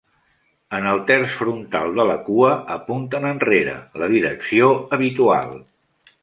[0.77, 5.55] En el terç frontal de la cua, apunten enrere, la direcció habitual.